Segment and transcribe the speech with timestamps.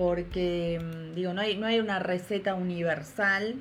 [0.00, 3.56] porque, mm, digo, no hay, no hay una receta universal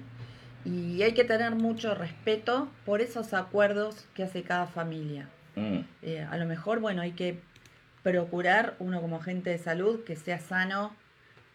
[0.63, 5.27] y hay que tener mucho respeto por esos acuerdos que hace cada familia.
[5.57, 5.79] Mm.
[6.01, 7.41] Eh, a lo mejor, bueno, hay que
[8.03, 10.95] procurar, uno como agente de salud, que sea sano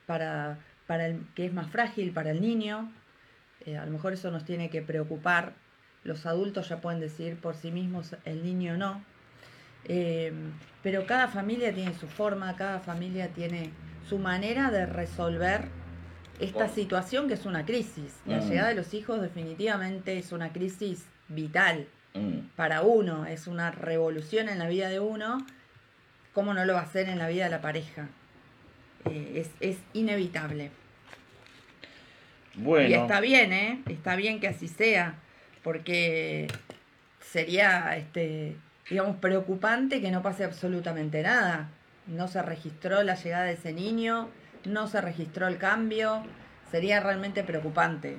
[0.05, 2.93] para, para el que es más frágil, para el niño.
[3.64, 5.55] Eh, a lo mejor eso nos tiene que preocupar.
[6.03, 9.03] Los adultos ya pueden decir por sí mismos, el niño no.
[9.87, 10.30] Eh,
[10.82, 13.71] pero cada familia tiene su forma, cada familia tiene
[14.09, 15.63] su manera de resolver
[16.41, 18.13] esta situación que es una crisis.
[18.27, 18.49] La Mm.
[18.49, 22.49] llegada de los hijos definitivamente es una crisis vital Mm.
[22.57, 25.45] para uno, es una revolución en la vida de uno,
[26.33, 28.09] ¿cómo no lo va a hacer en la vida de la pareja?
[29.11, 30.71] Eh, es, es inevitable.
[32.55, 33.80] Bueno, Y está bien, ¿eh?
[33.89, 35.15] Está bien que así sea,
[35.65, 36.47] porque
[37.21, 38.57] sería, este,
[38.89, 41.68] digamos, preocupante que no pase absolutamente nada.
[42.07, 44.29] No se registró la llegada de ese niño,
[44.65, 46.23] no se registró el cambio,
[46.71, 48.19] sería realmente preocupante.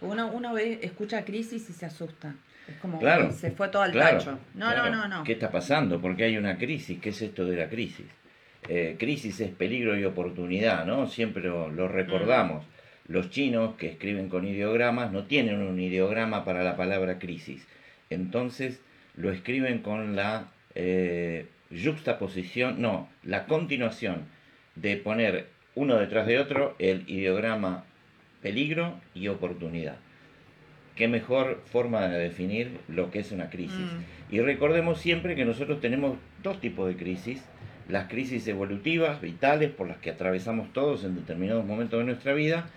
[0.00, 2.34] Uno, uno ve, escucha crisis y se asusta.
[2.68, 4.38] Es como, Claro, "Uy, se fue todo al claro, tacho.
[4.54, 4.90] No, claro.
[4.90, 5.24] no, no, no.
[5.24, 6.00] ¿Qué está pasando?
[6.00, 7.00] Porque hay una crisis.
[7.00, 8.06] ¿Qué es esto de la crisis?
[8.68, 11.06] Eh, crisis es peligro y oportunidad, ¿no?
[11.06, 12.64] Siempre lo, lo recordamos.
[13.06, 17.64] Los chinos que escriben con ideogramas no tienen un ideograma para la palabra crisis.
[18.10, 18.80] Entonces
[19.14, 24.26] lo escriben con la eh, juxtaposición, no, la continuación
[24.74, 27.84] de poner uno detrás de otro el ideograma
[28.42, 29.96] peligro y oportunidad.
[30.94, 33.76] Qué mejor forma de definir lo que es una crisis.
[33.76, 34.34] Mm.
[34.34, 37.42] Y recordemos siempre que nosotros tenemos dos tipos de crisis.
[37.88, 42.68] Las crisis evolutivas, vitales, por las que atravesamos todos en determinados momentos de nuestra vida,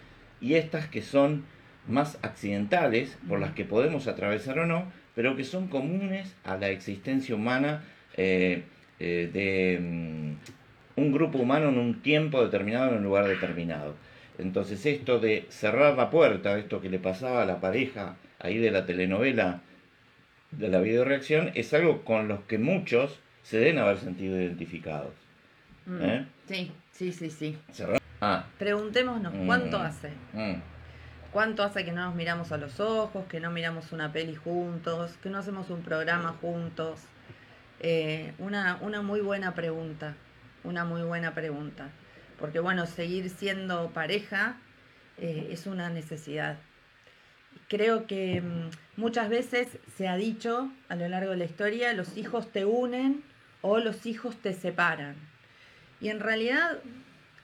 [0.41, 1.45] y estas que son
[1.87, 6.69] más accidentales, por las que podemos atravesar o no, pero que son comunes a la
[6.69, 7.83] existencia humana
[8.17, 8.63] eh,
[8.99, 13.95] eh, de mm, un grupo humano en un tiempo determinado, en un lugar determinado.
[14.37, 18.71] Entonces esto de cerrar la puerta, esto que le pasaba a la pareja ahí de
[18.71, 19.61] la telenovela
[20.51, 25.13] de la videoreacción, es algo con los que muchos se deben haber sentido identificados.
[25.85, 26.01] Mm.
[26.01, 26.25] ¿Eh?
[26.47, 27.57] Sí, sí, sí, sí.
[27.73, 29.81] Cerrar- Ah, Preguntémonos, ¿cuánto Mm.
[29.81, 30.09] hace?
[30.33, 30.55] mm,
[31.31, 35.11] ¿Cuánto hace que no nos miramos a los ojos, que no miramos una peli juntos,
[35.21, 36.99] que no hacemos un programa juntos?
[37.79, 40.15] Eh, una, una muy buena pregunta,
[40.63, 41.89] una muy buena pregunta.
[42.39, 44.57] Porque bueno, seguir siendo pareja
[45.17, 46.57] eh, es una necesidad.
[47.67, 48.69] Creo que mm,
[48.99, 53.23] muchas veces se ha dicho a lo largo de la historia, los hijos te unen
[53.61, 55.15] o los hijos te separan.
[56.01, 56.79] Y en realidad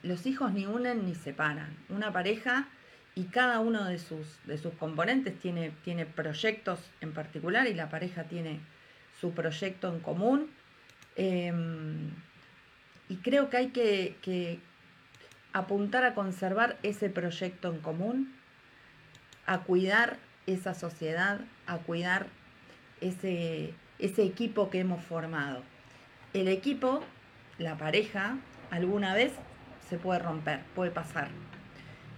[0.02, 1.76] los hijos ni unen ni separan.
[1.88, 2.68] Una pareja
[3.14, 7.88] y cada uno de sus, de sus componentes tiene, tiene proyectos en particular y la
[7.88, 8.60] pareja tiene
[9.20, 10.50] su proyecto en común.
[11.16, 11.52] Eh,
[13.08, 14.60] y creo que hay que,
[15.52, 18.34] apuntar a conservar ese proyecto en común,
[19.46, 22.26] a cuidar esa sociedad, a cuidar
[23.00, 25.62] ese equipo que hemos formado.
[26.34, 27.02] El equipo,
[27.58, 28.36] la pareja,
[28.70, 29.32] alguna vez
[29.88, 31.28] se puede romper, puede pasar.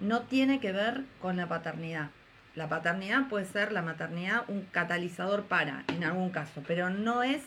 [0.00, 2.10] No tiene que ver con la paternidad.
[2.58, 7.40] La paternidad puede ser la maternidad un catalizador para, en algún caso, pero no es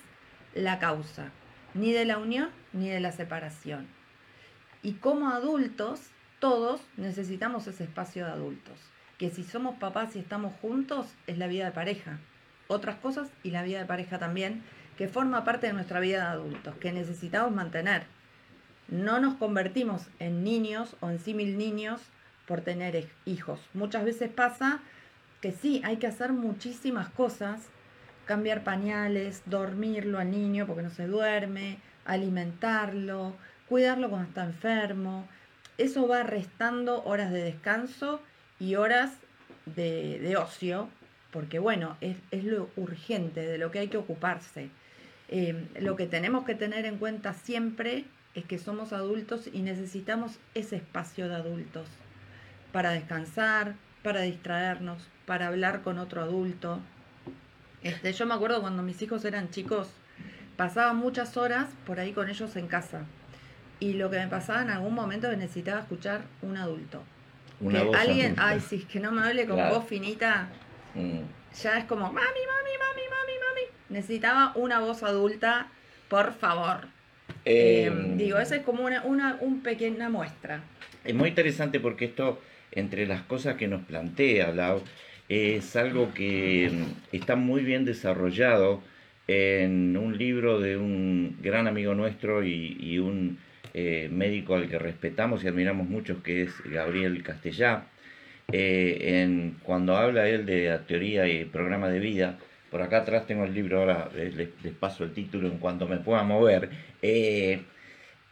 [0.56, 1.32] la causa,
[1.74, 3.88] ni de la unión ni de la separación.
[4.82, 6.00] Y como adultos,
[6.40, 8.80] todos necesitamos ese espacio de adultos.
[9.18, 12.20] Que si somos papás y estamos juntos, es la vida de pareja.
[12.70, 14.64] Otras cosas y la vida de pareja también,
[14.98, 18.04] que forma parte de nuestra vida de adultos, que necesitamos mantener.
[18.88, 22.00] No nos convertimos en niños o en símil niños
[22.48, 23.60] por tener hij- hijos.
[23.74, 24.80] Muchas veces pasa
[25.42, 27.62] que sí, hay que hacer muchísimas cosas,
[28.26, 33.36] cambiar pañales, dormirlo al niño porque no se duerme, alimentarlo,
[33.68, 35.28] cuidarlo cuando está enfermo.
[35.78, 38.22] Eso va restando horas de descanso
[38.60, 39.12] y horas
[39.66, 40.90] de, de ocio,
[41.32, 44.70] porque bueno, es, es lo urgente, de lo que hay que ocuparse.
[45.30, 48.06] Eh, lo que tenemos que tener en cuenta siempre
[48.36, 51.88] es que somos adultos y necesitamos ese espacio de adultos
[52.72, 56.80] para descansar, para distraernos, para hablar con otro adulto.
[57.84, 59.88] Este, yo me acuerdo cuando mis hijos eran chicos,
[60.58, 63.06] pasaba muchas horas por ahí con ellos en casa.
[63.80, 67.02] Y lo que me pasaba en algún momento es que necesitaba escuchar un adulto.
[67.62, 68.48] una que voz alguien, adulta.
[68.50, 69.76] ay, sí, que no me hable con Claro.
[69.76, 70.50] voz finita,
[70.96, 71.22] Mm,
[71.64, 73.62] ya es como, mami, mami, mami, mami, mami.
[73.88, 75.68] Necesitaba una voz adulta,
[76.10, 76.88] por favor.
[77.46, 80.60] eh, Eh, digo, esa es como una, una un pequeña muestra.
[81.06, 82.42] Es muy interesante porque esto,
[82.74, 84.82] entre las cosas que nos plantea Lau,
[85.32, 88.82] es algo que mm, está muy bien desarrollado
[89.28, 93.38] en un libro de un gran amigo nuestro y, un
[93.74, 97.86] eh, médico al que respetamos y admiramos mucho, que es Gabriel Castellá,
[98.52, 102.38] eh, en, cuando habla él de la teoría y programa de vida,
[102.70, 106.24] por acá atrás tengo el libro, ahora les, paso el título en cuanto me pueda
[106.24, 106.70] mover.
[107.02, 107.62] Eh,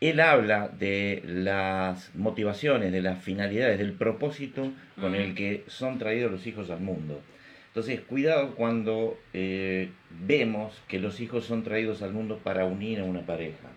[0.02, 6.32] él habla de las motivaciones, de las finalidades, del propósito con el que son traídos
[6.32, 7.22] los hijos al mundo.
[7.68, 9.90] Entonces, cuidado cuando eh,
[10.26, 13.68] vemos que los hijos son traídos al mundo para unir a una pareja.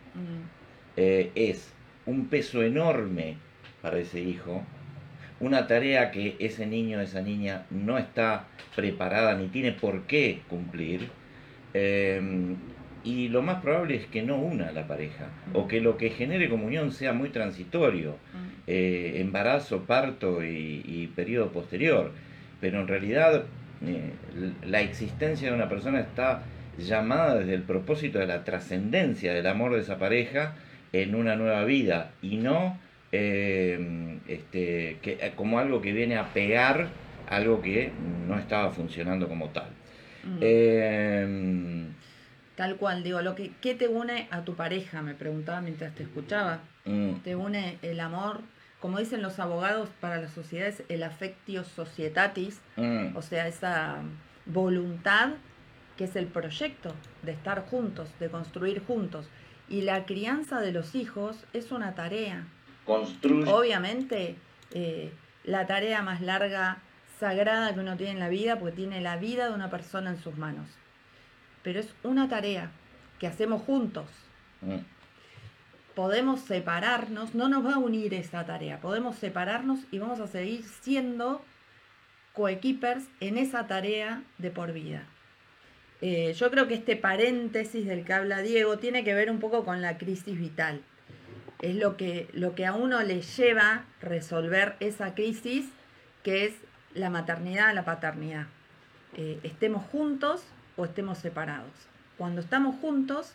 [0.96, 1.72] es
[2.06, 3.36] un peso enorme
[3.80, 4.62] para ese hijo,
[5.40, 8.46] una tarea que ese niño, esa niña no está
[8.76, 11.08] preparada ni tiene por qué cumplir.
[11.74, 12.56] Em,
[13.04, 16.48] y lo más probable es que no una la pareja, o que lo que genere
[16.48, 18.16] comunión sea muy transitorio,
[18.66, 22.12] eh, embarazo, parto y, periodo posterior.
[22.60, 23.44] Pero en realidad
[23.84, 24.12] eh,
[24.64, 26.44] la existencia de una persona está
[26.78, 30.54] llamada desde el propósito de la trascendencia del amor de esa pareja
[30.92, 32.78] en una nueva vida y no
[33.10, 36.88] eh, este, que, eh, como algo que viene a pegar
[37.28, 37.90] algo que
[38.26, 39.68] no estaba funcionando como tal.
[40.24, 40.38] Mm.
[40.40, 41.86] Eh,
[42.56, 45.02] tal cual, digo, lo que, ¿qué te une a tu pareja?
[45.02, 46.60] Me preguntaba mientras te escuchaba.
[46.84, 47.16] Mm.
[47.24, 48.40] Te une el amor,
[48.80, 53.16] como dicen los abogados para las sociedades, el affectio societatis, mm.
[53.16, 54.02] o sea, esa
[54.46, 55.30] voluntad
[55.96, 59.28] que es el proyecto de estar juntos, de construir juntos.
[59.68, 62.46] Y la crianza de los hijos es una tarea,
[62.86, 64.36] Obviamente,
[64.72, 65.12] eh,
[65.44, 66.78] la tarea más larga,
[67.18, 70.18] sagrada que uno tiene en la vida, porque tiene la vida de una persona en
[70.18, 70.66] sus manos.
[71.62, 72.70] Pero es una tarea
[73.18, 74.06] que hacemos juntos.
[74.60, 74.78] Mm.
[75.94, 80.64] Podemos separarnos, no nos va a unir esa tarea, podemos separarnos y vamos a seguir
[80.64, 81.42] siendo
[82.32, 85.04] coequippers en esa tarea de por vida.
[86.00, 89.64] Eh, yo creo que este paréntesis del que habla Diego tiene que ver un poco
[89.64, 90.82] con la crisis vital
[91.62, 95.66] es lo que, lo que a uno le lleva resolver esa crisis
[96.22, 96.54] que es
[96.92, 98.46] la maternidad, la paternidad.
[99.16, 100.42] Eh, estemos juntos
[100.76, 101.70] o estemos separados.
[102.18, 103.34] Cuando estamos juntos,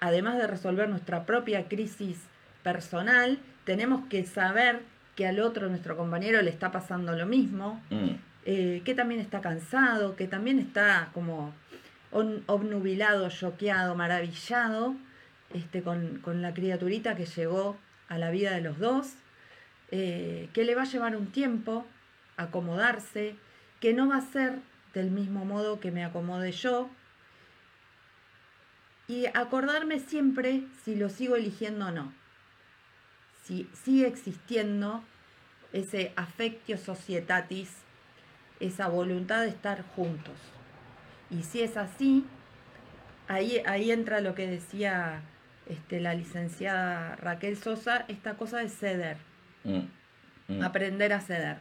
[0.00, 2.18] además de resolver nuestra propia crisis
[2.62, 4.82] personal, tenemos que saber
[5.14, 8.10] que al otro, nuestro compañero, le está pasando lo mismo, mm.
[8.44, 11.54] eh, que también está cansado, que también está como
[12.10, 14.94] obnubilado, choqueado, maravillado
[15.52, 17.76] este, con, la criaturita que llegó
[18.08, 19.14] a la vida de los dos,
[19.90, 21.86] eh, que le va a llevar un tiempo
[22.36, 23.36] acomodarse,
[23.80, 24.58] que no va a ser
[24.96, 26.88] del mismo modo que me acomode yo,
[29.08, 32.12] y acordarme siempre si lo sigo eligiendo o no,
[33.44, 35.04] si sigue existiendo
[35.72, 37.70] ese affectio societatis,
[38.58, 40.34] esa voluntad de estar juntos.
[41.30, 42.24] Y si es así,
[43.28, 45.22] ahí, ahí entra lo que decía
[45.66, 49.18] este, la licenciada Raquel Sosa, esta cosa de ceder,
[49.64, 49.80] mm,
[50.48, 50.62] mm.
[50.62, 51.58] aprender a ceder.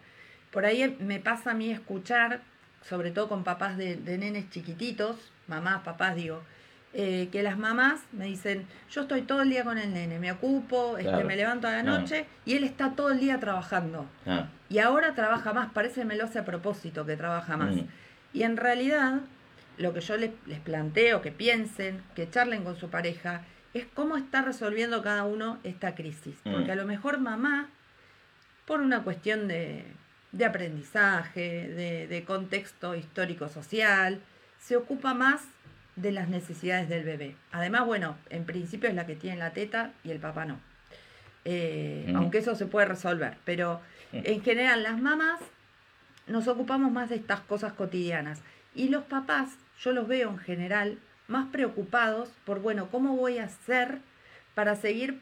[0.51, 2.41] Por ahí me pasa a mí escuchar,
[2.87, 5.17] sobre todo con papás de, nenes chiquititos,
[5.47, 6.43] mamás, papás digo,
[6.93, 10.31] eh, que las mamás me dicen, yo estoy todo el día con el nene, me
[10.31, 14.05] ocupo, este, me levanto a la noche y él está todo el día trabajando.
[14.25, 14.47] Ah.
[14.69, 17.75] Y ahora trabaja más, parece me lo hace a propósito que trabaja más.
[17.75, 17.87] Mm.
[18.33, 19.21] Y en realidad,
[19.77, 23.41] lo que yo les, les planteo, que piensen, que charlen con su pareja,
[23.73, 26.35] es cómo está resolviendo cada uno esta crisis.
[26.45, 26.51] Mm.
[26.53, 27.69] Porque a lo mejor mamá,
[28.65, 29.85] por una cuestión de,
[30.43, 31.69] aprendizaje,
[32.09, 34.19] de, contexto histórico-social,
[34.59, 35.43] se ocupa más
[35.95, 37.35] de las necesidades del bebé.
[37.53, 40.59] Además, bueno, en principio es la que tiene la teta y el papá no.
[41.45, 42.15] Eh, mm.
[42.17, 43.37] Aunque eso se puede resolver.
[43.45, 43.79] Pero
[44.11, 44.19] mm.
[44.25, 45.39] en general las mamás
[46.27, 48.41] nos ocupamos más de estas cosas cotidianas.
[48.73, 53.45] Y los papás, yo los veo en general, más preocupados por, bueno, ¿cómo voy a
[53.45, 53.99] hacer
[54.53, 55.21] para seguir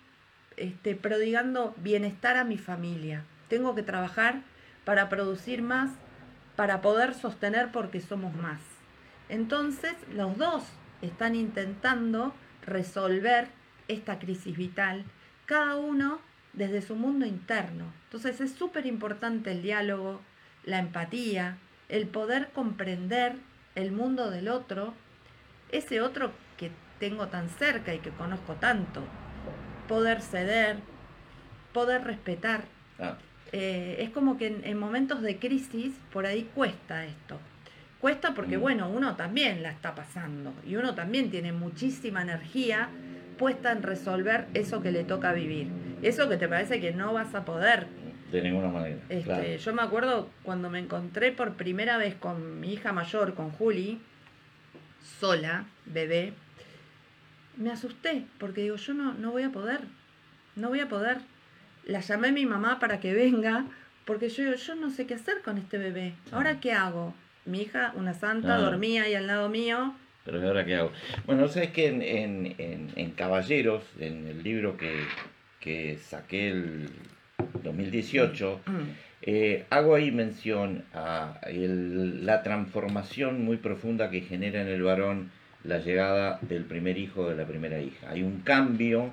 [0.57, 3.23] este, prodigando bienestar a mi familia?
[3.47, 4.41] Tengo que trabajar
[4.85, 5.91] para producir más,
[6.55, 8.61] para poder sostener porque somos más.
[9.29, 10.63] Entonces, los dos
[11.01, 12.33] están intentando
[12.65, 13.47] resolver
[13.87, 15.05] esta crisis vital,
[15.45, 16.19] cada uno
[16.53, 17.85] desde su mundo interno.
[18.05, 20.21] Entonces es súper importante el diálogo,
[20.63, 21.57] la empatía,
[21.89, 23.35] el poder comprender
[23.75, 24.93] el mundo del otro
[25.73, 29.01] ese otro que tengo tan cerca y que conozco tanto.
[29.87, 30.77] Poder ceder,
[31.73, 32.63] poder respetar.
[32.99, 33.17] Ah.
[33.55, 37.39] Eh, es como que en, momentos de crisis por ahí cuesta esto.
[38.01, 38.61] Cuesta porque, mm.
[38.61, 42.89] bueno, uno también la está pasando y uno también tiene muchísima energía
[43.37, 45.67] puesta en resolver eso que le toca vivir.
[46.01, 47.85] Eso que te parece que no vas a poder.
[48.31, 48.97] De ninguna manera.
[49.09, 53.51] Este, yo me acuerdo cuando me encontré por primera vez con mi hija mayor, con
[53.51, 54.01] Juli,
[55.19, 56.33] sola, bebé,
[57.57, 59.81] me asusté porque digo, yo no, no voy a poder.
[60.55, 61.19] no voy a poder.
[61.85, 63.65] La llamé a mi mamá para que venga,
[64.05, 66.13] porque yo, yo no sé qué hacer con este bebé.
[66.31, 67.13] ¿Ahora qué hago?
[67.45, 69.93] Mi hija, una santa, dormía ahí al lado mío.
[70.25, 70.91] Pero ahora qué hago?
[71.25, 75.01] Bueno, sabes que en, en, en, Caballeros, en el libro que,
[75.59, 76.89] que saqué el
[77.63, 78.71] 2018, mm.
[79.23, 85.31] eh, hago ahí mención a la transformación muy profunda que genera en el varón
[85.63, 88.09] la llegada del primer hijo de la primera hija.
[88.09, 89.09] Hay un cambio,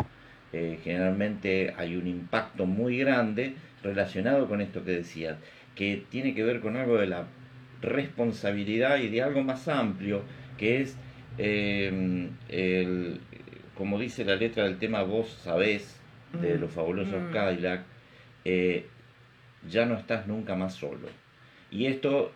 [0.52, 5.36] eh, generalmente hay un impacto muy grande relacionado con esto que decías,
[5.74, 7.26] que tiene que ver con algo de la
[7.82, 10.22] responsabilidad y de algo más amplio,
[10.58, 10.96] que es,
[11.38, 13.20] eh, el,
[13.74, 16.00] como dice la letra del tema Vos sabés,
[16.32, 16.60] de mm.
[16.60, 17.32] los fabulosos mm.
[17.32, 17.82] Cadillac,
[18.44, 18.86] eh,
[19.68, 21.08] ya no estás nunca más solo.
[21.70, 22.32] Y esto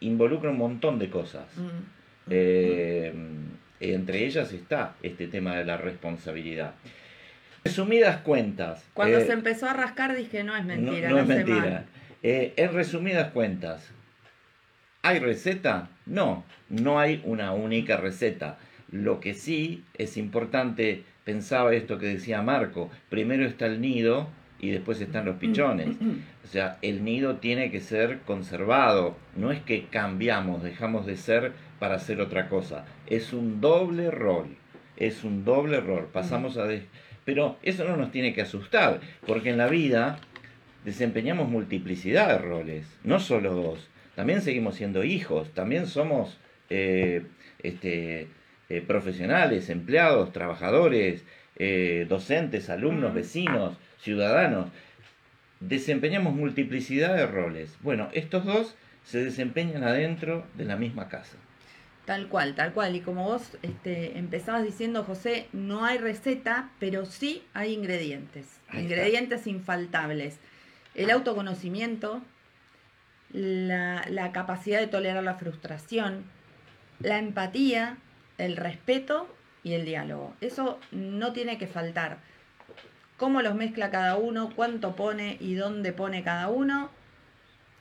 [0.00, 1.46] involucra un montón de cosas.
[1.56, 2.30] Mm.
[2.30, 3.12] Eh,
[3.80, 6.74] entre ellas está este tema de la responsabilidad.
[7.64, 8.88] Resumidas cuentas.
[8.94, 11.10] Cuando eh, se empezó a rascar dije, no es mentira.
[11.10, 11.84] No, es mentira.
[12.22, 13.90] Eh, en resumidas cuentas,
[15.02, 15.88] ¿hay receta?
[16.06, 18.58] No, no hay una única receta.
[18.90, 24.70] Lo que sí es importante, pensaba esto que decía Marco, primero está el nido y
[24.70, 25.96] después están los pichones.
[26.44, 31.52] O sea, el nido tiene que ser conservado, no es que cambiamos, dejamos de ser
[31.78, 32.84] para hacer otra cosa.
[33.06, 34.56] Es un doble rol,
[34.96, 36.08] es un doble error.
[36.12, 36.66] Pasamos a...
[37.24, 40.18] Pero eso no nos tiene que asustar, porque en la vida
[40.84, 43.88] desempeñamos multiplicidad de roles, no solo dos.
[44.14, 47.22] También seguimos siendo hijos, también somos eh,
[47.62, 48.28] este,
[48.68, 51.24] eh, profesionales, empleados, trabajadores,
[51.56, 54.68] eh, docentes, alumnos, vecinos, ciudadanos.
[55.60, 57.76] Desempeñamos multiplicidad de roles.
[57.82, 61.36] Bueno, estos dos se desempeñan adentro de la misma casa.
[62.10, 62.96] Tal cual, tal cual.
[62.96, 68.48] Y como vos este, empezabas diciendo, José, no hay receta, pero sí hay ingredientes.
[68.72, 70.40] ingredientes infaltables.
[70.96, 72.20] El autoconocimiento,
[73.32, 76.24] la, la capacidad de tolerar la frustración,
[76.98, 77.98] la empatía,
[78.38, 80.34] el respeto y el diálogo.
[80.40, 82.18] Eso no tiene que faltar.
[83.18, 86.90] Cómo los mezcla cada uno, cuánto pone y dónde pone cada uno,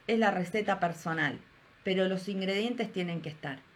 [0.06, 1.40] es la receta personal.
[1.84, 3.68] Pero los ingredientes tienen que estar.